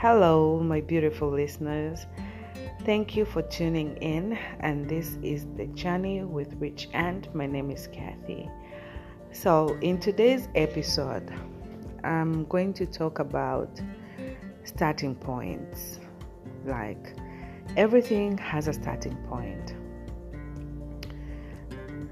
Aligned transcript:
Hello, 0.00 0.58
my 0.58 0.80
beautiful 0.80 1.28
listeners. 1.28 2.06
Thank 2.86 3.16
you 3.16 3.26
for 3.26 3.42
tuning 3.42 3.98
in, 3.98 4.38
and 4.60 4.88
this 4.88 5.18
is 5.22 5.44
the 5.58 5.66
journey 5.66 6.22
with 6.22 6.54
Rich 6.54 6.88
and 6.94 7.28
my 7.34 7.44
name 7.44 7.70
is 7.70 7.86
Kathy. 7.88 8.48
So, 9.30 9.76
in 9.82 10.00
today's 10.00 10.48
episode, 10.54 11.30
I'm 12.02 12.46
going 12.46 12.72
to 12.80 12.86
talk 12.86 13.18
about 13.18 13.78
starting 14.64 15.14
points. 15.14 16.00
Like, 16.64 17.14
everything 17.76 18.38
has 18.38 18.68
a 18.68 18.72
starting 18.72 19.16
point. 19.28 19.74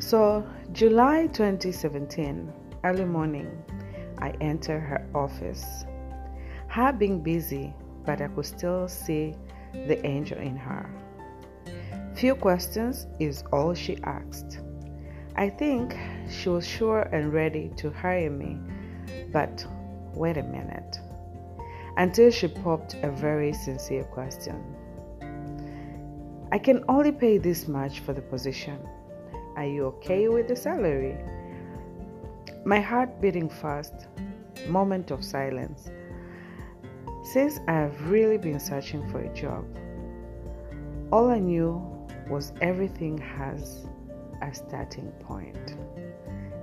So, 0.00 0.46
July 0.72 1.28
2017, 1.28 2.52
early 2.84 3.06
morning, 3.06 3.50
I 4.18 4.32
enter 4.42 4.78
her 4.78 5.08
office. 5.14 5.86
Her 6.70 6.92
being 6.92 7.20
busy, 7.20 7.74
but 8.06 8.20
I 8.20 8.28
could 8.28 8.46
still 8.46 8.86
see 8.86 9.34
the 9.72 10.06
angel 10.06 10.38
in 10.38 10.56
her. 10.56 10.88
Few 12.14 12.36
questions 12.36 13.08
is 13.18 13.42
all 13.52 13.74
she 13.74 13.98
asked. 14.04 14.60
I 15.34 15.48
think 15.48 15.96
she 16.30 16.48
was 16.48 16.64
sure 16.64 17.00
and 17.12 17.32
ready 17.32 17.72
to 17.78 17.90
hire 17.90 18.30
me, 18.30 18.56
but 19.32 19.66
wait 20.14 20.36
a 20.36 20.44
minute. 20.44 21.00
Until 21.96 22.30
she 22.30 22.46
popped 22.46 22.94
a 23.02 23.10
very 23.10 23.52
sincere 23.52 24.04
question. 24.04 24.62
I 26.52 26.58
can 26.58 26.84
only 26.88 27.10
pay 27.10 27.38
this 27.38 27.66
much 27.66 27.98
for 27.98 28.12
the 28.12 28.22
position. 28.22 28.78
Are 29.56 29.66
you 29.66 29.86
okay 29.86 30.28
with 30.28 30.46
the 30.46 30.54
salary? 30.54 31.18
My 32.64 32.78
heart 32.78 33.20
beating 33.20 33.48
fast, 33.48 34.06
moment 34.68 35.10
of 35.10 35.24
silence. 35.24 35.90
Since 37.32 37.60
I 37.68 37.74
have 37.74 38.10
really 38.10 38.38
been 38.38 38.58
searching 38.58 39.08
for 39.08 39.20
a 39.20 39.32
job, 39.32 39.64
all 41.12 41.30
I 41.30 41.38
knew 41.38 41.80
was 42.28 42.52
everything 42.60 43.18
has 43.18 43.86
a 44.42 44.52
starting 44.52 45.12
point. 45.20 45.76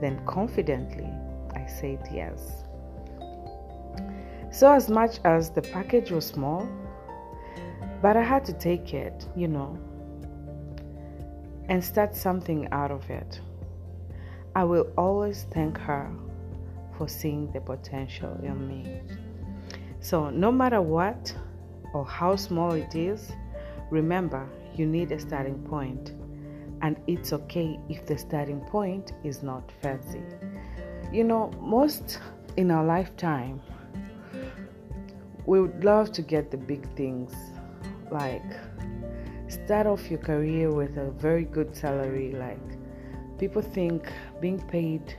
Then 0.00 0.24
confidently, 0.24 1.10
I 1.56 1.66
said 1.66 2.06
yes. 2.14 2.62
So, 4.52 4.72
as 4.72 4.88
much 4.88 5.18
as 5.24 5.50
the 5.50 5.62
package 5.62 6.12
was 6.12 6.26
small, 6.26 6.68
but 8.00 8.16
I 8.16 8.22
had 8.22 8.44
to 8.44 8.52
take 8.52 8.94
it, 8.94 9.26
you 9.34 9.48
know, 9.48 9.76
and 11.68 11.82
start 11.82 12.14
something 12.14 12.68
out 12.70 12.92
of 12.92 13.10
it. 13.10 13.40
I 14.54 14.62
will 14.62 14.92
always 14.96 15.44
thank 15.50 15.76
her 15.78 16.08
for 16.96 17.08
seeing 17.08 17.50
the 17.50 17.60
potential 17.60 18.38
in 18.44 18.68
me. 18.68 19.02
So, 20.02 20.30
no 20.30 20.50
matter 20.50 20.82
what 20.82 21.32
or 21.94 22.04
how 22.04 22.34
small 22.34 22.72
it 22.72 22.96
is, 22.96 23.30
remember 23.88 24.48
you 24.74 24.84
need 24.84 25.12
a 25.12 25.20
starting 25.20 25.62
point, 25.62 26.10
and 26.82 26.96
it's 27.06 27.32
okay 27.32 27.78
if 27.88 28.04
the 28.06 28.18
starting 28.18 28.60
point 28.62 29.12
is 29.22 29.44
not 29.44 29.70
fancy. 29.80 30.22
You 31.12 31.22
know, 31.22 31.52
most 31.60 32.18
in 32.56 32.72
our 32.72 32.84
lifetime, 32.84 33.62
we 35.46 35.60
would 35.60 35.84
love 35.84 36.10
to 36.12 36.22
get 36.22 36.50
the 36.50 36.56
big 36.56 36.84
things. 36.96 37.32
Like 38.10 38.42
start 39.46 39.86
off 39.86 40.10
your 40.10 40.18
career 40.18 40.72
with 40.72 40.96
a 40.96 41.12
very 41.12 41.44
good 41.44 41.76
salary. 41.76 42.32
Like 42.32 43.38
people 43.38 43.62
think 43.62 44.12
being 44.40 44.58
paid 44.58 45.16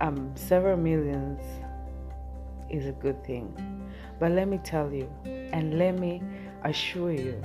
um, 0.00 0.32
several 0.36 0.76
millions 0.76 1.42
is 2.70 2.86
a 2.86 2.92
good 2.92 3.22
thing 3.24 3.52
but 4.18 4.32
let 4.32 4.48
me 4.48 4.58
tell 4.64 4.92
you 4.92 5.08
and 5.24 5.78
let 5.78 5.98
me 5.98 6.22
assure 6.64 7.12
you 7.12 7.40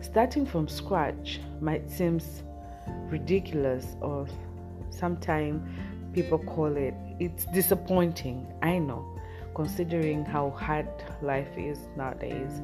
starting 0.00 0.46
from 0.46 0.68
scratch 0.68 1.40
might 1.60 1.90
seem 1.90 2.20
ridiculous 3.08 3.96
or 4.00 4.26
sometimes 4.90 5.62
people 6.12 6.38
call 6.38 6.76
it 6.76 6.94
it's 7.20 7.44
disappointing 7.46 8.46
i 8.62 8.78
know 8.78 9.04
considering 9.56 10.22
how 10.22 10.50
hard 10.50 10.86
life 11.22 11.48
is 11.56 11.78
nowadays. 11.96 12.60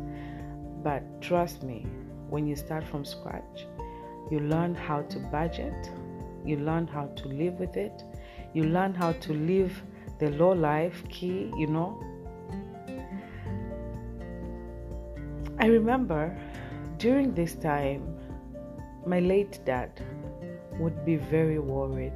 But 0.85 1.03
trust 1.23 1.63
me, 1.63 1.87
when 2.29 2.47
you 2.47 2.55
start 2.55 2.85
from 2.85 3.03
scratch, 3.03 3.67
you 4.31 4.41
learn 4.41 4.75
how 4.75 5.01
to 5.01 5.19
budget, 5.19 5.91
you 6.45 6.59
learn 6.59 6.87
how 6.87 7.07
to 7.17 7.29
live 7.29 7.59
with 7.59 7.79
it, 7.79 8.05
you 8.53 8.65
learn 8.65 8.95
how 8.95 9.13
to 9.13 9.33
live 9.33 9.83
the 10.23 10.31
low 10.31 10.53
life 10.53 11.03
key, 11.09 11.51
you 11.57 11.67
know. 11.67 12.01
I 15.59 15.67
remember 15.67 16.39
during 16.99 17.35
this 17.35 17.57
time, 17.57 18.03
my 19.05 19.19
late 19.19 19.59
dad 19.65 19.91
would 20.79 21.05
be 21.05 21.17
very 21.17 21.59
worried. 21.59 22.15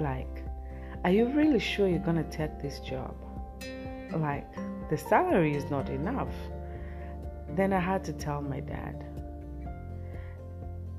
Like, 0.00 0.42
are 1.04 1.12
you 1.12 1.28
really 1.28 1.60
sure 1.60 1.86
you're 1.86 2.00
gonna 2.10 2.24
take 2.24 2.58
this 2.60 2.80
job? 2.80 3.14
like 4.16 4.48
the 4.88 4.96
salary 4.96 5.54
is 5.54 5.70
not 5.70 5.88
enough. 5.90 6.34
Then 7.50 7.72
I 7.72 7.80
had 7.80 8.02
to 8.04 8.12
tell 8.12 8.40
my 8.40 8.60
dad, 8.60 9.04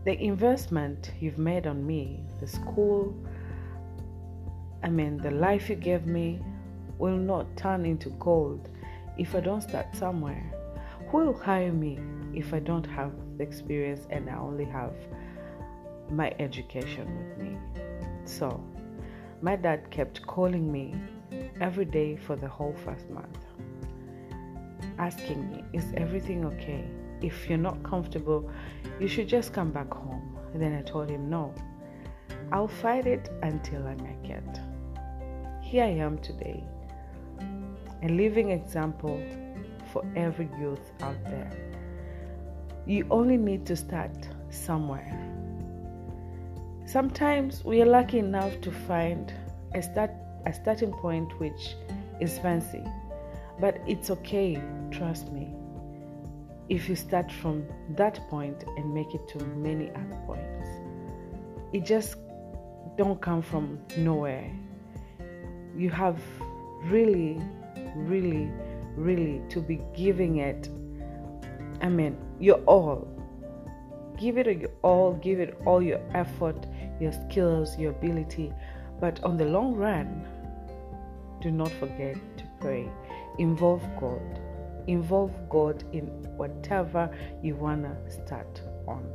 the 0.06 0.14
investment 0.24 1.12
you've 1.20 1.38
made 1.38 1.68
on 1.68 1.86
me, 1.86 2.24
the 2.40 2.48
school, 2.48 3.14
I 4.88 4.90
mean, 4.90 5.18
the 5.18 5.32
life 5.32 5.70
you 5.70 5.76
gave 5.76 6.06
me 6.06 6.40
will 6.98 7.18
not 7.18 7.58
turn 7.58 7.86
into 7.86 8.10
gold 8.12 8.70
if 9.18 9.36
I 9.36 9.42
don't 9.42 9.60
start 9.60 9.94
somewhere. 9.94 10.50
Who 11.10 11.18
will 11.18 11.38
hire 11.38 11.74
me 11.74 12.00
if 12.34 12.54
I 12.54 12.60
don't 12.60 12.86
have 12.86 13.12
the 13.38 13.44
experience 13.44 14.08
and 14.10 14.30
I 14.30 14.38
only 14.38 14.64
have 14.64 14.94
my 16.10 16.34
education 16.40 17.06
with 17.18 17.38
me? 17.38 17.58
So, 18.24 18.64
my 19.42 19.58
dad 19.58 19.92
kept 19.92 20.26
calling 20.26 20.72
me 20.72 20.96
every 21.60 21.84
day 21.84 22.16
for 22.16 22.38
the 22.38 22.48
whole 22.48 22.76
first 22.86 23.10
month, 23.10 23.40
asking 25.00 25.52
me, 25.52 25.66
Is 25.74 25.92
everything 25.98 26.46
okay? 26.46 26.86
If 27.22 27.50
you're 27.50 27.58
not 27.58 27.84
comfortable, 27.84 28.50
you 29.02 29.10
should 29.10 29.28
just 29.28 29.52
come 29.52 29.70
back 29.72 29.94
home. 29.94 30.38
And 30.54 30.62
then 30.62 30.74
I 30.74 30.82
told 30.82 31.10
him, 31.10 31.30
No, 31.30 31.54
I'll 32.54 32.70
fight 32.70 33.06
it 33.06 33.30
until 33.42 33.86
I 33.86 33.96
make 33.96 34.30
it. 34.30 34.62
Here 35.70 35.84
I 35.84 35.90
am 35.90 36.18
today, 36.20 36.64
a 38.02 38.08
living 38.08 38.52
example 38.52 39.22
for 39.92 40.02
every 40.16 40.48
youth 40.58 40.94
out 41.02 41.22
there. 41.26 41.52
You 42.86 43.06
only 43.12 43.36
need 43.36 43.66
to 43.66 43.76
start 43.76 44.30
somewhere. 44.50 45.12
Sometimes 46.86 47.66
we 47.66 47.82
are 47.82 47.86
lucky 47.86 48.20
enough 48.20 48.62
to 48.62 48.72
find 48.72 49.34
a 49.76 49.82
start 49.82 50.12
a 50.46 50.54
starting 50.54 50.94
point 50.94 51.38
which 51.38 51.76
is 52.22 52.40
fancy. 52.40 52.86
But 53.60 53.82
it's 53.86 54.10
okay, 54.10 54.64
trust 54.90 55.34
me. 55.34 55.54
If 56.70 56.88
you 56.88 56.96
start 56.96 57.30
from 57.30 57.66
that 57.98 58.26
point 58.30 58.64
and 58.78 58.94
make 58.94 59.14
it 59.14 59.28
to 59.28 59.44
many 59.44 59.90
other 59.90 60.18
points, 60.26 60.70
it 61.74 61.84
just 61.84 62.16
don't 62.98 63.20
come 63.20 63.42
from 63.42 63.82
nowhere. 63.98 64.50
You 65.78 65.92
have 65.92 66.20
really, 66.86 67.40
really, 67.96 68.52
really 68.96 69.44
to 69.50 69.62
be 69.62 69.80
giving 69.96 70.38
it. 70.38 70.70
I 71.82 71.90
mean, 71.90 72.18
your 72.40 72.58
all. 72.66 73.08
Give 74.18 74.40
it 74.40 74.48
your 74.60 74.72
all, 74.82 75.14
give 75.14 75.40
it 75.40 75.56
all 75.66 75.84
your 75.84 76.02
effort, 76.16 76.66
your 77.00 77.12
skills, 77.12 77.78
your 77.78 77.92
ability. 77.92 78.52
But 79.00 79.24
on 79.24 79.38
the 79.38 79.46
long 79.46 79.76
run, 79.76 80.26
do 81.42 81.52
not 81.52 81.72
forget 81.74 82.16
to 82.38 82.44
pray. 82.60 82.90
Involve 83.38 83.84
God. 84.00 84.40
Involve 84.88 85.32
God 85.48 85.84
in 85.94 86.06
whatever 86.38 87.16
you 87.44 87.54
want 87.54 87.84
to 87.84 88.12
start 88.12 88.62
on. 88.88 89.08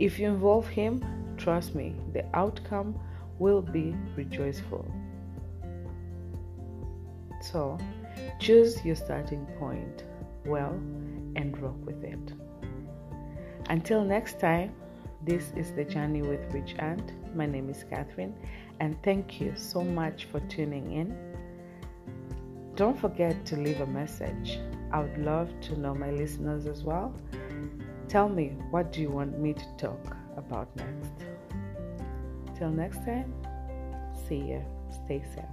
If 0.00 0.18
you 0.18 0.26
involve 0.26 0.66
Him, 0.66 1.04
trust 1.36 1.76
me, 1.76 1.94
the 2.12 2.24
outcome 2.34 2.98
will 3.38 3.62
be 3.62 3.94
rejoiceful. 4.16 4.84
So, 7.42 7.76
choose 8.38 8.84
your 8.84 8.94
starting 8.94 9.44
point 9.58 10.04
well 10.46 10.74
and 11.34 11.58
rock 11.60 11.74
with 11.84 12.04
it. 12.04 12.32
Until 13.68 14.04
next 14.04 14.38
time, 14.38 14.72
this 15.24 15.52
is 15.56 15.72
the 15.72 15.84
journey 15.84 16.22
with 16.22 16.40
Rich 16.54 16.76
Aunt. 16.78 17.12
My 17.34 17.46
name 17.46 17.68
is 17.68 17.84
Catherine, 17.90 18.34
and 18.78 18.96
thank 19.02 19.40
you 19.40 19.54
so 19.56 19.82
much 19.82 20.26
for 20.26 20.38
tuning 20.40 20.92
in. 20.92 21.16
Don't 22.76 22.98
forget 22.98 23.44
to 23.46 23.56
leave 23.56 23.80
a 23.80 23.86
message. 23.86 24.60
I 24.92 25.00
would 25.00 25.18
love 25.18 25.48
to 25.62 25.78
know 25.78 25.94
my 25.94 26.10
listeners 26.10 26.66
as 26.66 26.84
well. 26.84 27.12
Tell 28.08 28.28
me 28.28 28.56
what 28.70 28.92
do 28.92 29.00
you 29.00 29.10
want 29.10 29.38
me 29.38 29.52
to 29.54 29.66
talk 29.78 30.16
about 30.36 30.68
next. 30.76 31.12
Till 32.56 32.70
next 32.70 32.98
time, 33.04 33.34
see 34.28 34.36
you. 34.36 34.64
Stay 35.04 35.24
safe. 35.34 35.51